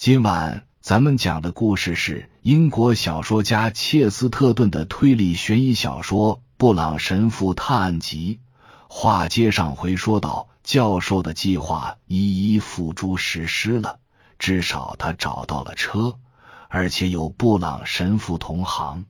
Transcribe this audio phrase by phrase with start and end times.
[0.00, 8.40] 今晚咱们讲的故事是英国小说家切斯特顿的推理悬疑小说《布朗神父探案集》。
[8.88, 13.98] 话接上回说到，教授的计划一一付诸实施了，
[14.38, 16.16] 至少他找到了车，
[16.70, 19.04] 而且有布朗神父同行。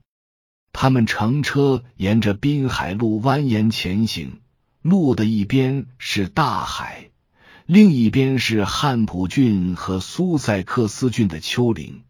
[0.73, 4.41] 他们乘车沿着滨海路蜿蜒前行，
[4.81, 7.10] 路的一边是大海。
[7.73, 12.03] 另一边是汉普郡和苏塞克斯郡的丘陵，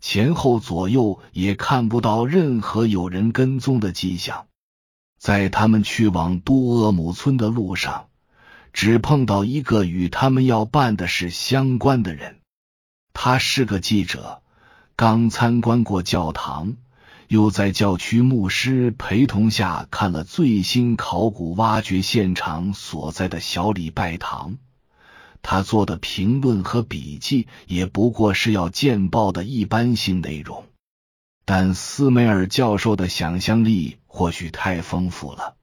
[0.00, 4.46] 前后左右也看不到任何有人跟踪的迹象。
[5.18, 8.06] 在他们去往多厄姆村的路上，
[8.72, 12.36] 只碰到一个与他们要办的事相关的人。
[13.12, 14.42] 他是个记者，
[14.94, 16.76] 刚参观过教堂，
[17.26, 24.58] 又在教区牧师陪同下看了最新考古挖掘现场所在的小礼拜堂。
[25.42, 30.64] 他做的评论和笔记也不过是要见报的一般性内容，
[31.44, 35.56] 但斯梅尔教授的想象力或许太丰富了，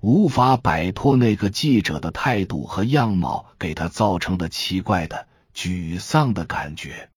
[0.00, 7.08] 无法摆脱那个记者的态度和样貌给他造成的奇怪的沮丧的感觉。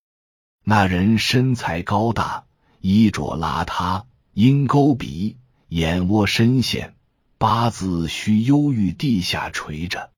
[0.63, 2.45] 那人身材高大，
[2.81, 6.95] 衣着邋遢，鹰钩鼻，眼窝深陷，
[7.37, 10.09] 八字须忧郁地下垂着。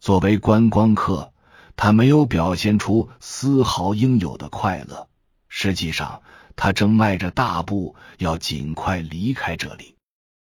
[0.00, 1.31] 作为观光客，
[1.76, 5.08] 他没有表现出丝毫应有的快乐。
[5.48, 6.22] 实际上，
[6.56, 9.96] 他正迈着大步要尽快离开这里。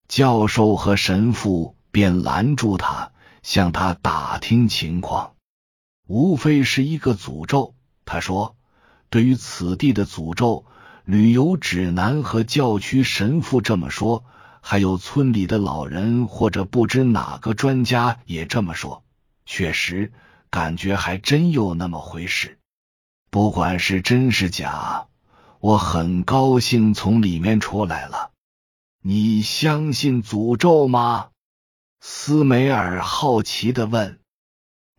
[0.09, 5.33] 教授和神父便拦住他，向他打听情况。
[6.07, 7.75] 无非是一个诅咒，
[8.05, 8.57] 他说
[9.09, 10.67] ：“对于此地的诅咒，
[11.05, 14.25] 旅游指南和教区神父这么说，
[14.61, 19.05] 还有村里的老人或者不知哪个专家也这么说。”
[19.47, 20.13] 确实，
[20.53, 22.59] 感觉还真有那么回事。
[23.31, 25.07] 不管是真是假，
[25.61, 28.33] 我很高兴从里面出来了。
[29.03, 31.31] 你相信诅咒吗？
[32.01, 34.21] 斯梅尔好奇的问。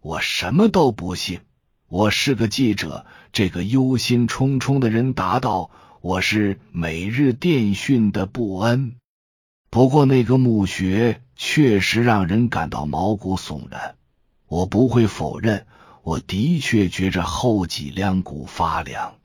[0.02, 1.42] 我什么都不信。
[1.88, 3.06] 我是个记者。
[3.32, 5.70] 这个忧心忡忡的人答道
[6.02, 8.96] ：“我是每日电讯的布恩。”
[9.70, 13.96] 不过那个墓穴确实让人感到毛骨悚然。
[14.54, 15.66] 我不会否认，
[16.04, 19.16] 我的确觉着后脊梁骨发凉。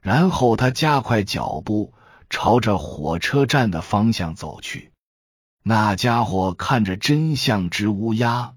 [0.00, 1.92] 然后他加快脚步，
[2.30, 4.92] 朝着火车站的方向走去。
[5.64, 8.54] 那家伙看着真像只乌鸦。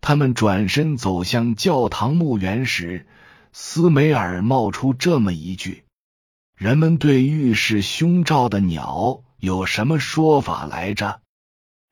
[0.00, 3.08] 他们转身走向教堂墓园时，
[3.52, 5.84] 斯梅尔冒出这么一句
[6.54, 11.20] ：“人们对浴室凶兆的鸟有什么说法来着？”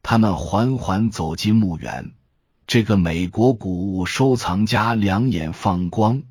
[0.05, 2.13] 他们缓缓走进墓园。
[2.71, 6.23] 这个美国古物收藏家两眼放光，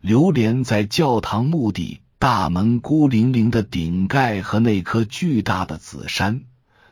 [0.00, 6.42] 流连在教堂墓地大门孤零零的顶盖和那棵巨大的紫杉。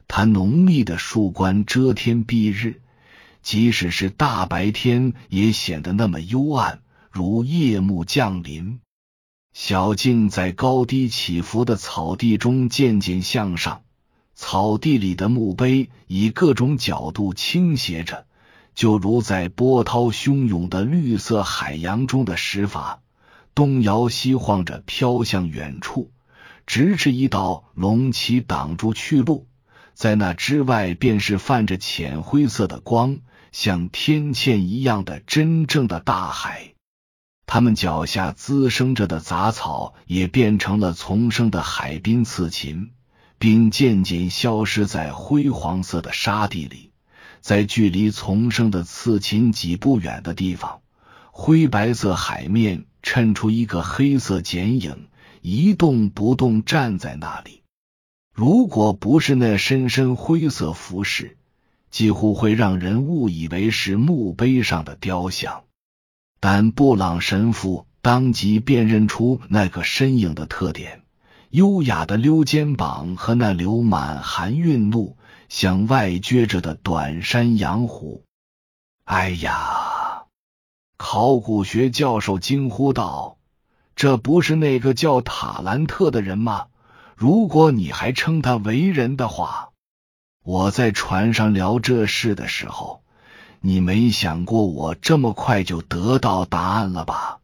[0.08, 2.81] 它浓密的树冠遮天蔽日，
[3.41, 6.81] 即使是大白天也显得那么幽暗，
[7.12, 8.81] 如夜幕降临。
[9.53, 13.82] 小径在高低起伏的草地中渐渐向上，
[14.34, 18.26] 草地里的墓碑以各种角度倾斜着。
[18.78, 22.99] 就如在波涛汹涌的绿色海洋中的石筏，
[23.53, 26.12] 东摇西晃着飘向远处，
[26.65, 29.49] 直至一道隆起挡住去路。
[29.94, 33.19] 在那之外，便是泛着浅灰色的光，
[33.50, 36.75] 像天堑一样的真正的大海。
[37.47, 42.91] 他们脚下滋生着的杂草也变成了丛生的海滨刺芹，
[43.41, 46.88] 并渐渐消失在灰黄色的沙地里。
[47.41, 50.81] 在距离丛生的刺芹几步远的地方，
[51.31, 55.09] 灰白色海面衬出一个黑色剪影，
[55.41, 57.62] 一动不动站在那里。
[58.34, 61.37] 如果不是那深深灰色服饰，
[61.91, 65.65] 几乎会让人误以为是墓碑上的雕像。
[66.41, 71.02] 但布朗神父当即辨认出那个身影的特点：
[71.50, 75.17] 优雅的溜肩膀和那流满含韵路。
[75.49, 78.25] 向外撅着的短山羊胡。
[79.05, 80.25] 哎呀！
[80.97, 83.39] 考古学教授惊呼道
[83.95, 86.67] ：“这不是那个叫塔兰特的人吗？
[87.17, 89.71] 如果你还称他为人的话，
[90.45, 93.03] 我在船上聊这事的时候，
[93.61, 97.39] 你没想过我这么快就得到答案了吧？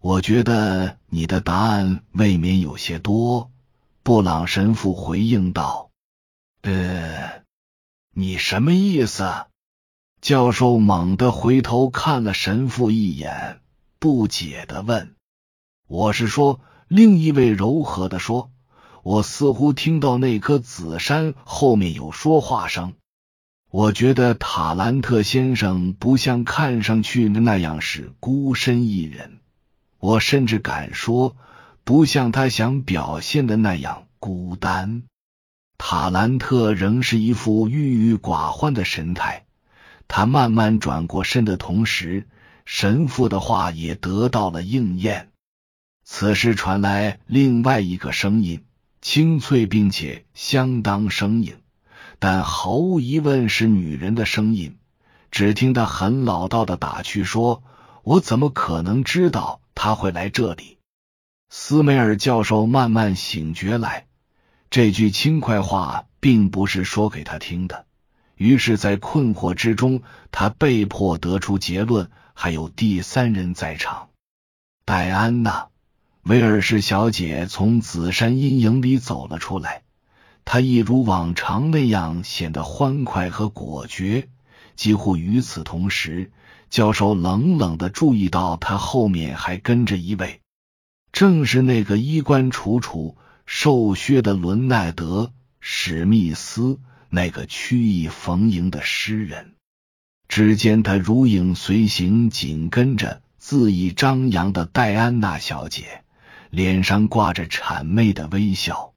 [0.00, 3.50] 我觉得你的答案未免有些多。”
[4.04, 5.85] 布朗神父回应道。
[6.68, 7.44] 呃，
[8.12, 9.46] 你什么意思？
[10.20, 13.60] 教授猛地回头看了神父一眼，
[14.00, 15.14] 不解的问
[15.86, 18.50] ：“我是说，另一位柔和的说，
[19.04, 22.94] 我似乎听到那棵紫杉后面有说话声。
[23.70, 29.38] 我觉得塔兰特先生不像看上去的那样是孤身一人，
[30.00, 31.36] 我甚至敢说，
[31.84, 35.04] 不像他想表现的那样孤单。
[35.78, 39.44] 塔兰特仍是一副郁郁寡欢的神态。
[40.08, 42.26] 他慢慢转过身的同时，
[42.64, 45.30] 神父的话也得到了应验。
[46.04, 48.64] 此时传来另外一个声音，
[49.02, 51.56] 清脆并且相当生硬，
[52.18, 54.78] 但毫无疑问是女人的声音。
[55.32, 57.62] 只听他很老道的打趣说
[58.04, 60.78] ：“我怎么可能知道他会来这里？”
[61.50, 64.06] 斯梅尔教授慢慢醒觉来，
[64.70, 67.86] 这句轻快话并不是说给他听的。
[68.36, 74.08] 于是，在困惑之中，他被迫得出结论：还有第三人在场。
[74.84, 75.52] 戴安娜·
[76.22, 79.82] 威尔士小姐从紫杉阴影里走了出来，
[80.44, 84.28] 她一如往常那样显得欢快和果决。
[84.74, 86.30] 几乎与此同时，
[86.68, 90.42] 教授冷冷的注意到，他后面还跟着一位，
[91.12, 93.16] 正是那个衣冠楚楚、
[93.46, 95.22] 瘦削的伦奈德·
[95.60, 96.78] 史密斯。
[97.08, 99.54] 那个曲意逢迎的诗人，
[100.28, 106.02] 只见他如影随形，紧跟着恣意张扬的戴安娜小姐，
[106.50, 108.92] 脸上挂着谄媚的微笑，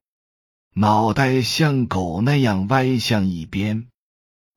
[0.74, 3.88] 脑袋像狗那样歪向一边。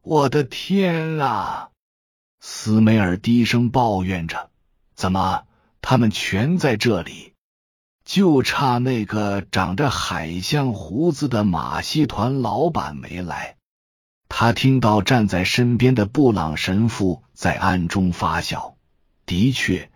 [0.02, 1.68] 我的天啊！
[2.40, 4.50] 斯梅尔低声抱怨着
[4.96, 5.46] ：“怎么，
[5.82, 7.31] 他们全在这里？”
[8.12, 13.56] 就差那个长着海象胡子的马戏团老板没来。
[14.28, 18.76] 他听到站在身边的布朗神父在暗中发笑。
[19.24, 19.90] 的确，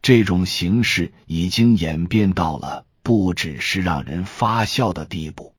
[0.00, 5.52] 这种形式已经演变到了不只是让人发笑的地步。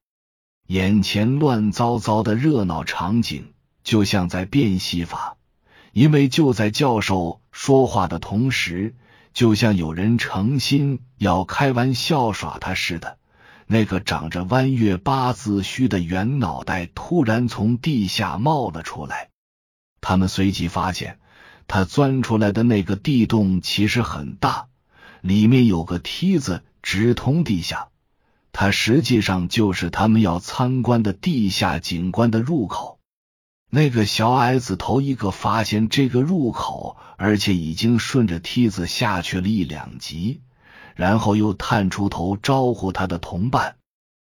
[0.67, 3.51] 眼前乱糟糟的热闹场景，
[3.83, 5.35] 就像在变戏法，
[5.91, 8.95] 因为就在教授说话的同时。
[9.37, 13.19] 就像有人诚心要开玩笑耍他似的，
[13.67, 19.29] 那个长着弯月八字须的圆脑袋突然从地下冒了出来。
[20.01, 21.19] 他们随即发现，
[21.67, 24.69] 他钻出来的那个地洞其实很大，
[25.21, 27.89] 里面有个梯子直通地下。
[28.51, 32.96] 它实际上就是他们要参观的地下景观的入口。
[33.69, 40.41] 那个小矮子头一个发现这个入口，而且已经顺着梯子下去了一两级，
[40.95, 43.75] 然后又探出头招呼他的同伴。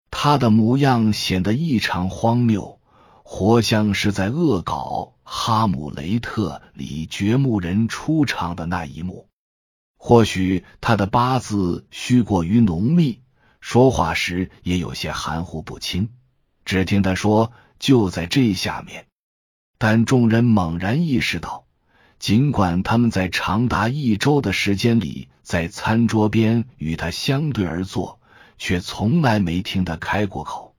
[0.09, 2.79] 他的模样显得异常荒谬，
[3.23, 9.27] 活像是在恶搞《哈姆雷特》里掘墓人出场的那一幕。
[9.97, 13.19] 或许他的八字须过于浓密，
[13.59, 16.11] 说话时也有些含糊不清。
[16.63, 19.05] 只听他说：“就在这下面。”
[19.77, 21.65] 但众人猛然意识到，
[22.19, 28.19] 尽管他们在长达一周的时间里在餐桌边与他相对而坐，
[28.57, 30.75] 却从来没听他开过口。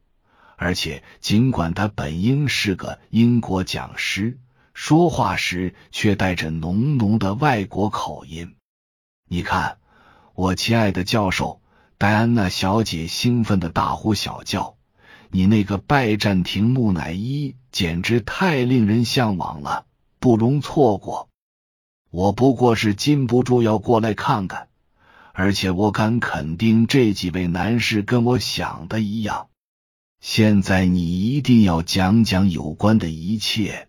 [0.56, 4.38] 而且，尽管他本应是个英国讲师，
[4.74, 8.56] 说话时却带着浓浓的外国口音。
[9.28, 9.78] 你看，
[10.34, 11.60] 我亲爱的教授，
[11.98, 14.77] 戴安娜小姐兴奋的大呼小叫。
[15.30, 19.84] 你那个拜占庭木乃伊简直太令人向往了，
[20.18, 21.28] 不容错过。
[22.10, 24.68] 我不过是禁不住要过来看看，
[25.34, 29.48] 而且我敢肯定，这几位男士跟我想的一样。
[30.20, 33.88] 现在你一定要讲讲有关的一切。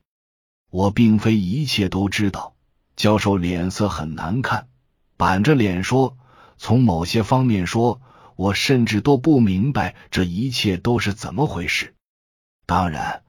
[0.69, 2.53] 我并非一切都知道。
[2.95, 4.67] 教授脸色很难看，
[5.15, 6.17] 板着脸说
[6.59, 8.01] ：“从某些方面说。”
[8.39, 11.93] 我甚至都不明白这一切都是怎么回事。
[12.65, 13.21] 当然，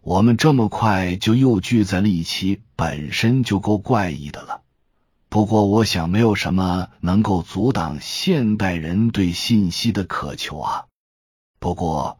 [0.00, 4.62] 我们这么快就又聚在了一起，本身就够怪异的了。
[5.28, 10.86] 不过，我想没有什么能够阻挡现代人对信息的渴求啊。
[11.60, 12.18] 不过，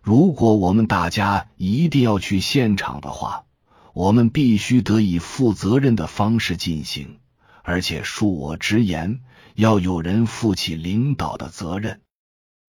[0.00, 3.46] 如果我们大家一定要去现场的话，
[3.94, 7.18] 我们必须得以负责任的方式进行，
[7.64, 9.22] 而且恕我直言。
[9.54, 12.00] 要有人负起领导的责任，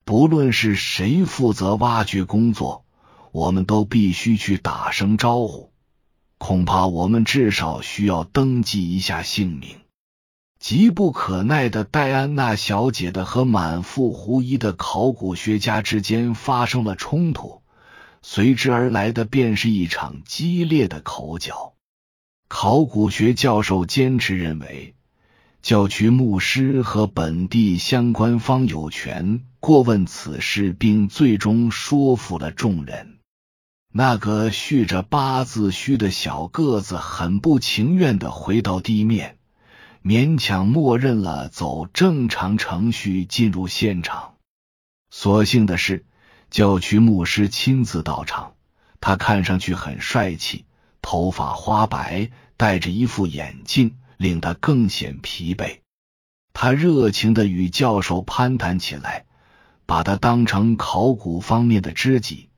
[0.04, 2.86] 不论是谁负责挖掘工作，
[3.32, 5.74] 我们都必须去打声招呼。
[6.38, 9.78] 恐怕我们至少需要登记一下姓名。
[10.60, 17.62] 急不可耐的戴安娜小姐的和满腹狐疑的考古学家之间发生了冲突，
[18.22, 21.74] 随之而来的便是一场激烈的口角。
[22.48, 24.95] 考古学教授坚持认为。
[25.66, 33.18] 教区牧师和本地相关方有权过问此事，并最终说服了众人。
[33.92, 39.40] 那个蓄着八字须的小个子很不情愿的回到地面，
[40.04, 44.36] 勉强默认了走正常程序进入现场。
[45.10, 46.06] 所幸的是，
[46.52, 48.54] 教区牧师亲自到场，
[49.02, 50.66] 他看上去很帅气，
[51.02, 53.96] 头发花白，戴着一副眼镜。
[54.18, 55.80] 令他更显疲惫。
[56.54, 59.26] 他热情的与教授攀谈起来，
[59.86, 62.50] 把他当成考古方面的知己。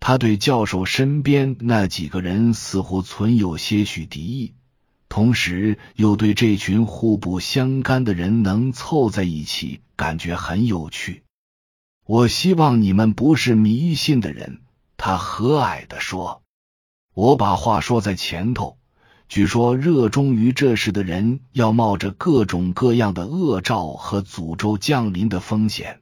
[0.00, 4.54] 他对教授身边那几个人似乎存有些许敌意，
[5.08, 11.22] 同时又对这群互不相干的人能凑在一起感觉很有趣。
[12.04, 14.62] 我希望你们不是迷信的人，
[14.96, 16.42] 他和蔼的说。
[17.14, 18.78] 我把话说在前头。
[19.34, 26.00] 据说，热衷于这事的人要冒着各种各样的恶兆和诅咒降临的风险。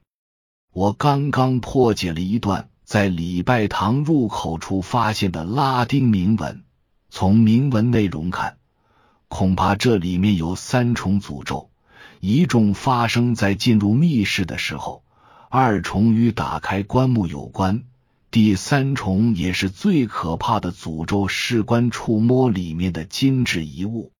[0.73, 6.65] 我刚刚破解了一段在礼拜堂入口处发现的拉丁铭文，
[7.09, 8.57] 从铭文内容看，
[9.29, 11.69] 恐怕这里面有三重诅咒：
[12.19, 15.05] 一重发生在进入密室的时候，
[15.47, 17.83] 二重与打开棺木有关。
[18.31, 24.13] 第三重也是最可怕的诅咒，事关触摸里面的金质遗物。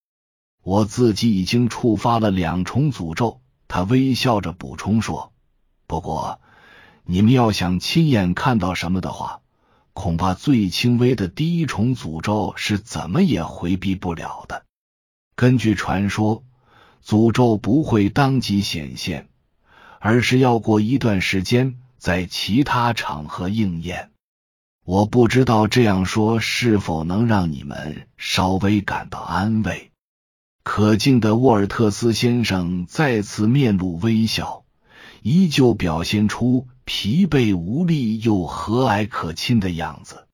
[0.61, 3.39] 我自己已经触发了两重诅咒。
[3.69, 5.31] 他微笑着补充说
[5.87, 6.41] ：“不过，
[7.05, 9.39] 你们要想亲眼看到什么的话，
[9.93, 14.65] 恐怕最轻微的第一重诅咒是怎么也回避不了的。
[15.37, 16.43] 根据传说，
[17.01, 19.29] 诅咒不会当即显现，
[19.99, 24.09] 而是要过一段时间。”在其他场合应验，
[24.83, 29.91] 我不知道这样说是否能让你们稍微感到安慰。
[30.63, 34.63] 可敬的沃尔特斯先生再次面露微笑，
[35.21, 40.27] 依旧表现出疲惫无力又和蔼可亲的样子。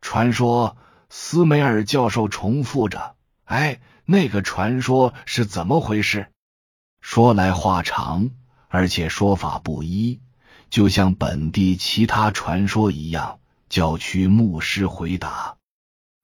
[0.00, 0.76] 传说，
[1.10, 6.28] 斯梅尔教授重复着：“哎，那个传说是怎么回事？”
[7.02, 8.30] 说来话长，
[8.68, 10.20] 而且说法不一。
[10.72, 15.58] 就像本地其他传说一样，教区牧师回答。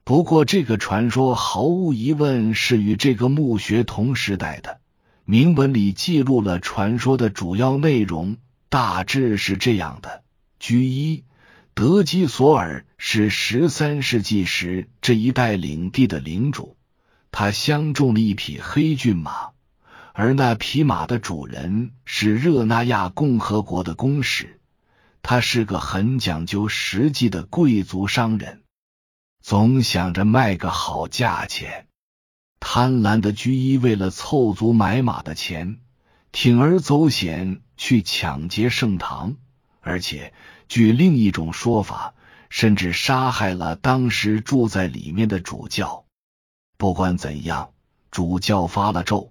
[0.04, 4.80] 不过，这个传说毫无疑问是与这个墓穴同时代的。
[5.26, 8.38] 铭文里记录了传说的主要内容，
[8.70, 10.22] 大致是这样的：
[10.58, 11.24] 居一，
[11.74, 16.78] 德基索尔是十三世纪时这一带领地的领主，
[17.30, 19.50] 他相中了一匹黑骏马。
[20.20, 24.58] 而那匹马的主人是热那亚共和国的公使，
[25.22, 28.64] 他是个很讲究实际的贵族商人，
[29.40, 31.86] 总想着卖个好价钱。
[32.58, 35.78] 贪婪的居伊为了凑足买马的钱，
[36.32, 39.36] 铤而走险去抢劫圣堂，
[39.80, 40.34] 而且
[40.66, 42.14] 据另一种说法，
[42.50, 46.06] 甚至杀害了当时住在里面的主教。
[46.76, 47.70] 不管怎样，
[48.10, 49.30] 主教发了咒。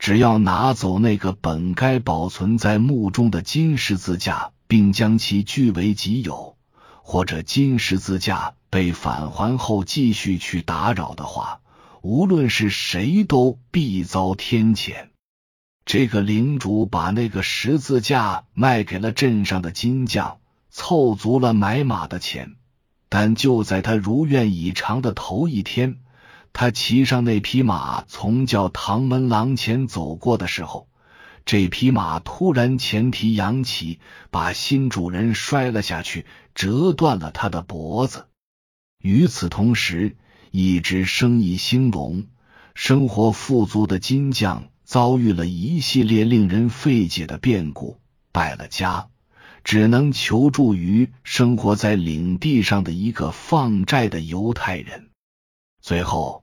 [0.00, 6.56] 只要拿走那个本该保存在墓中的金十字架，并将其据为己有，
[7.02, 11.60] 或者金十字架被返还后继续去打扰的话，
[12.00, 15.08] 无论是谁都必遭天谴。
[15.84, 20.38] 这个领主把那个十字架卖给了镇上的金匠，
[20.70, 22.56] 凑足了买马的钱。
[23.10, 25.98] 但就在他如愿以偿的头一天。
[26.52, 30.88] 他骑上那匹马，从教堂门廊前走过的时候，
[31.46, 33.98] 这匹马突然前蹄扬起，
[34.30, 38.26] 把新主人摔了下去，折断了他的脖子。
[39.02, 40.16] 与此同时，
[40.50, 42.26] 一直生意兴隆、
[42.74, 47.96] 生活富足的金匠遭遇了一系列令人费解的变故，
[48.32, 49.08] 败了家，
[49.64, 55.08] 只能求助于生活在领地上的一个放债的犹太人。
[55.80, 56.39] 最后，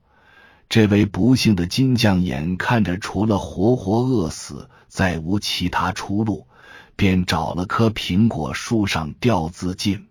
[0.68, 6.46] 这位不幸的金匠眼看着除了活活饿死，再无其他出路，
[6.94, 10.08] 便找了棵苹果树上吊自尽。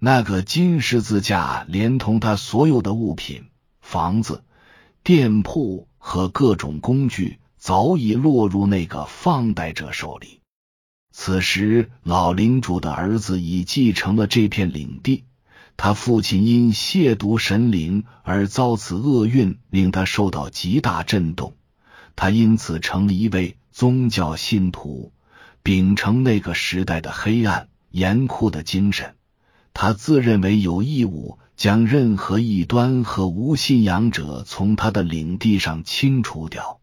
[0.00, 3.44] 那个金十字架连同他所有的物品、
[3.80, 4.42] 房子、
[5.04, 10.40] 店铺和各种工具，早已落入那个放贷者手里。
[11.12, 15.24] 此时，老领主的儿子已继承了这片领地。
[15.76, 21.54] 他父亲因亵渎神灵而遭此厄运，令他受到极大震动。
[22.16, 25.12] 他因此成了一位宗教信徒，
[25.62, 29.14] 秉承那个时代的黑暗严酷的精神。
[29.74, 36.80] 他自认为有义务将任何异端和无信仰者从他的领地上清除掉。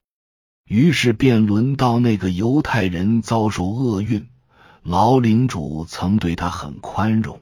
[0.68, 4.28] 于是便轮到那个犹太人遭受厄运。
[4.84, 7.42] 老领主曾对他很宽容，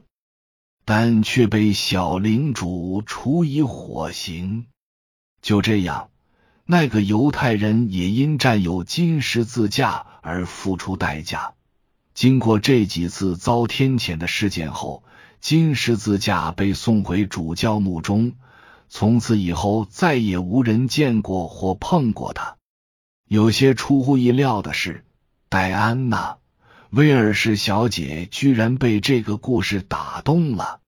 [0.84, 4.66] 但却被小领主处以火刑。
[5.40, 6.10] 就这样，
[6.64, 11.54] 那个犹太人也因占有金十字架而付出代价。
[12.14, 15.02] 经过这几次遭天谴的事件后，
[15.40, 18.34] 金十字架被送回主教墓中。
[18.88, 22.56] 从此以后，再也无人见过或碰过它。
[23.26, 25.06] 有些出乎意料的是，
[25.48, 26.32] 戴安娜·
[26.92, 30.80] 威尔士小姐居然被这个故事打动了，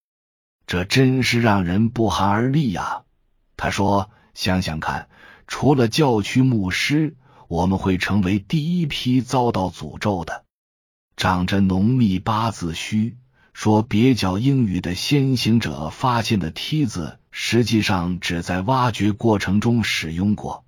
[0.66, 3.04] 这真是让人不寒而栗呀！
[3.56, 5.08] 他说：“想想看，
[5.46, 7.16] 除了教区牧师，
[7.48, 10.44] 我们会成为第一批遭到诅咒的。”
[11.16, 13.16] 长着浓密八字须。
[13.54, 20.66] 说蹩脚英语的先行者发现的梯子，实际上只在挖掘过程中使用过。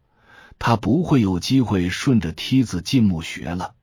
[0.59, 3.75] 他不会有机会顺着梯子进墓穴了，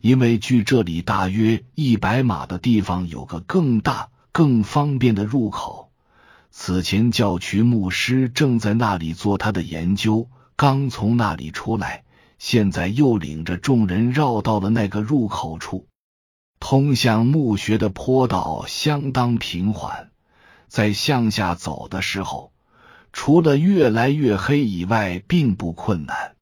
[0.00, 5.90] 因为距这里大约一百码的地方有个更大、更方便的入口。
[6.50, 12.04] 此前教区牧师正在那里做他的研究，刚从那里出来，
[12.38, 15.86] 现在又领着众人绕到了那个入口处。
[16.58, 20.10] 通向墓穴的坡道相当平缓，
[20.66, 22.52] 在向下走的时候，
[23.12, 26.34] 除了越来越黑以外，并不困难。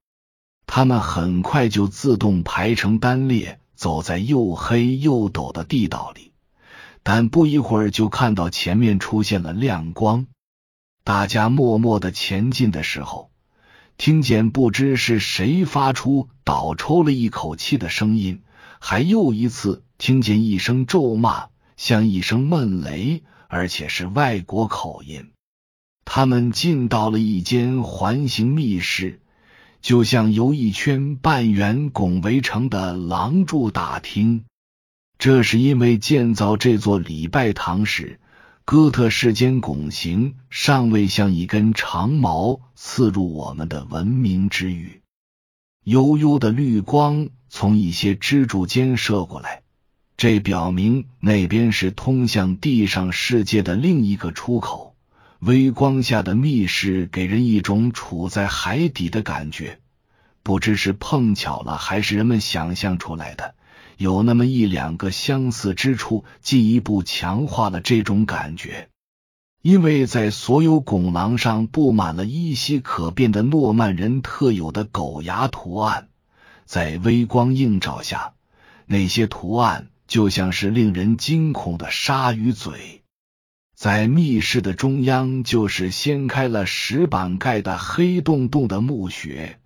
[0.77, 6.33] 他们很快就自动排成单列，走在又黑又陡的地道里。
[7.03, 10.27] 但不一会儿，就看到前面出现了亮光。
[11.03, 13.31] 大家默默的前进的时候，
[13.97, 18.43] 听见不知是谁发出倒抽了一口气的声音，
[18.79, 19.83] 还又一次。
[19.97, 21.47] 听见一声咒骂，
[21.79, 25.31] 像一声闷雷，而且是外国口音。
[26.05, 29.23] 他们进到了一间环形密室，
[29.87, 34.45] 就像由一圈半圆拱围成的廊柱大厅。
[35.17, 38.19] 这是因为建造这座礼拜堂时，
[38.65, 45.03] 哥特式间拱形尚未像一根长矛刺入我们的文明之域。
[45.85, 49.63] 悠悠的绿光从一些支柱间射过来。
[50.17, 54.96] 这表明那边是通向地上世界的另一个出口。
[55.47, 59.79] 微光下的密室给人一种处在海底的感觉，
[60.43, 63.55] 不知是碰巧了还是人们想象出来的，
[63.97, 68.89] 有那么一两个相似之处，进一步强化了这种感觉。
[69.63, 76.09] 因为在所有拱廊上布满了依稀可辨的诺曼人特有的狗牙图案，
[76.65, 78.33] 在微光映照下，
[78.85, 79.91] 那些图案。
[80.09, 83.03] 就像是令人惊恐的鲨鱼嘴，
[83.77, 89.61] 在密室的中央，就是掀开了石板盖的黑洞洞的墓穴，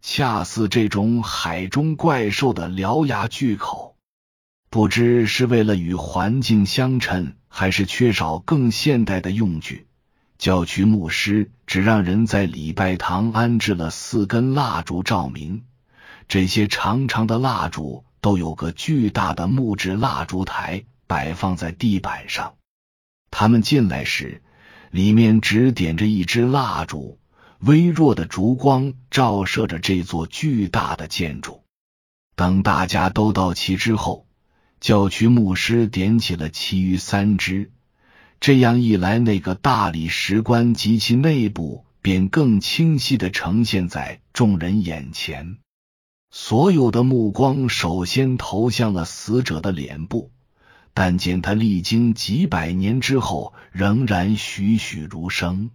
[0.00, 3.96] 恰似这种海中怪兽的獠牙巨口。
[4.70, 9.88] 不知是为了与环境相称，还是缺少更现代的用具，
[10.38, 15.64] 教区牧师只让人在礼拜堂安置了四根蜡烛照明，
[16.28, 18.04] 这些长长的蜡烛。
[18.22, 22.59] 都有个巨大的木质蜡烛台摆放在地板上。
[23.30, 24.42] 他们进来时，
[24.90, 27.18] 里面只点着一支蜡烛，
[27.60, 31.62] 微弱的烛光照射着这座巨大的建筑。
[32.34, 34.26] 等大家都到齐之后，
[34.80, 37.70] 教区牧师点起了其余三支。
[38.40, 45.58] 这样一来，那个大理石棺及其内部便更清晰的呈现在众人眼前。
[46.30, 50.30] 所有的目光首先投向了死者的脸部，
[51.00, 55.70] 但见他历经几百年之后仍然栩栩如生。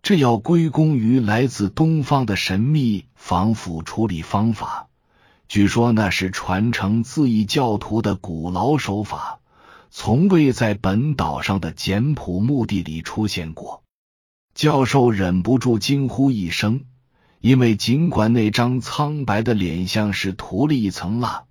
[0.00, 4.86] 这要归功于来自东方的神秘防腐处理方法。
[5.48, 9.40] 据说那是传承自异教徒的古老手法，
[9.90, 13.82] 从未在本岛上的简朴墓地里出现过。
[14.54, 16.84] 教授忍不住惊呼一声。
[17.40, 21.42] 因为尽管那张苍白的脸像是涂了一层蜡，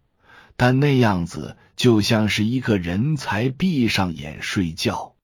[0.55, 5.15] 但那样子就像是一个人才闭上眼睡觉，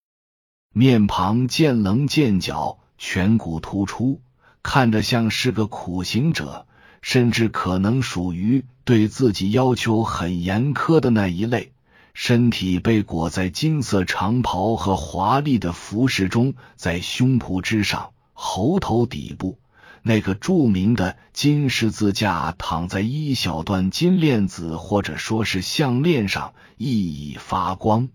[0.74, 4.22] 面庞见棱见角，颧骨突出，
[4.64, 6.66] 看着像是个苦行者，
[7.02, 11.74] 甚至可能属于对自己要求很严苛的那一类。
[12.16, 19.59] 身体被裹在金色长袍和华丽的服饰中，在胸脯之上、喉头底部。
[20.04, 28.10] 那个著名的金十字架躺在一小段金链子，或者说是项链上，熠熠发光。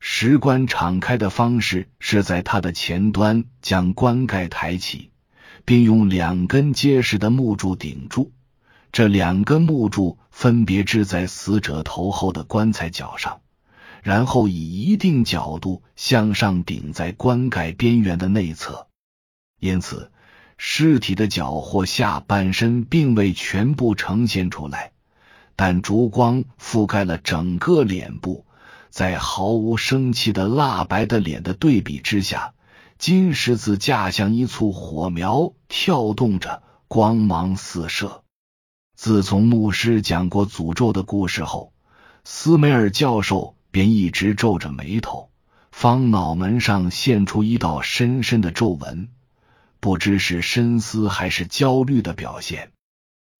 [0.00, 5.10] 石棺敞开的方式是在它的前端将棺盖抬起，
[5.64, 8.32] 并用两根结实的木柱顶住，
[8.92, 13.40] 这两根木柱分别支在死者头后的棺材角上，
[14.02, 18.88] 然后以一定角度向上顶在棺盖边缘的内侧，
[19.58, 20.12] 因此
[20.56, 24.92] 尸体的脚或下半身并未全部呈现出来，
[25.56, 28.44] 但烛光覆盖了整个脸部，
[28.90, 32.54] 在毫无生气的蜡白的脸的对比之下，
[32.98, 38.22] 金十字架像一簇火苗，跳动着，光芒四射。
[38.96, 41.72] 自从牧师讲过诅咒的故事后，
[42.22, 45.30] 斯梅尔教授便一直皱着眉头，
[45.72, 49.08] 方脑门上现出一道深深的皱纹，
[49.84, 52.70] 不知是深思还是焦虑的表现。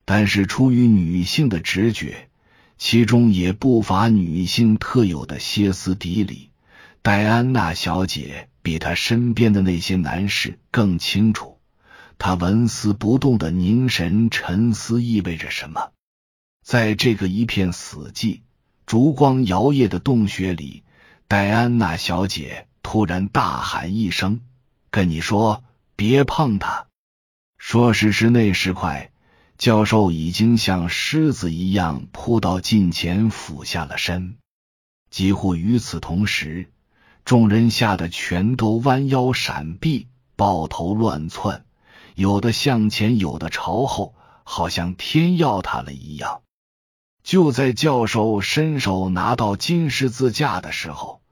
[0.05, 2.29] 但是出于女性的直觉，
[2.77, 6.51] 其中也不乏女性特有的歇斯底里。
[7.01, 11.59] 戴安娜小姐比她身边的那些男士更清楚。
[12.19, 15.93] 他纹丝不动的凝神沉思，意味着什么？
[16.63, 18.43] 在这个一片死寂、
[18.85, 20.83] 烛光摇曳的洞穴里，
[21.27, 24.43] 戴安娜小姐突然大喊一声
[24.93, 25.65] ：“跟你说，
[25.97, 26.87] 别碰他！”
[27.59, 29.11] 说时迟，那时快，
[29.59, 34.37] 教授已经像狮子一样扑到近前，俯下了身。
[35.11, 36.71] 几乎与此同时，
[37.25, 41.65] 众人吓得全都弯腰闪避，抱头乱窜。
[42.15, 46.43] 有的向前，有的朝后，好像天要塌了一样。
[47.23, 51.23] 就在教授伸手拿到金十字架的时候，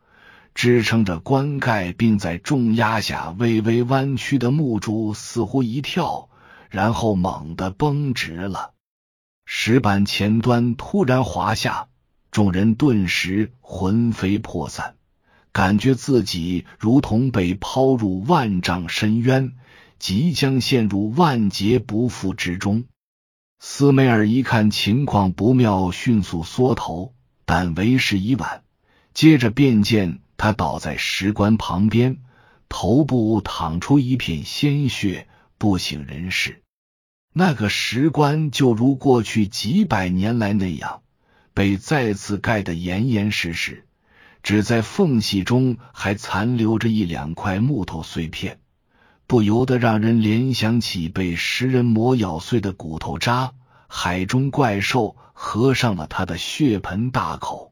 [0.55, 6.29] 支撑着棺盖并在重压下微微弯曲的木柱似乎一跳，
[6.71, 8.73] 然后猛地绷直了。
[9.45, 11.88] 石板前端突然滑下，
[12.31, 14.95] 众人顿时魂飞魄散，
[15.53, 19.53] 感觉自己如同被抛入万丈深渊。
[19.99, 22.87] 即将陷入万劫不复之中。
[23.61, 28.65] 斯梅尔一看情况不妙，迅速缩头，但为时已晚。
[29.15, 32.19] 接着便见他倒在石棺旁边，
[32.69, 36.65] 头部淌出一片鲜血，不省人事。
[37.33, 41.03] 那个石棺就如过去几百年来那样，
[41.55, 43.87] 被再次盖得严严实实，
[44.43, 48.59] 只在缝隙中还残留着一两块木头碎片。
[49.29, 53.53] 不由得让人联想起被食人魔咬碎的骨头渣，
[53.87, 57.72] 海中怪兽合上了他的血盆大口。